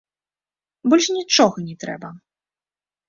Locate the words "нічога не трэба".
1.17-2.09